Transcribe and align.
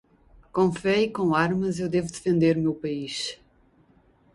Com 0.51 0.71
fé 0.71 1.03
e 1.03 1.11
com 1.11 1.35
armas 1.35 1.77
eu 1.79 1.87
devo 1.87 2.11
defender 2.11 2.57
meu 2.57 2.73
país 2.73 3.39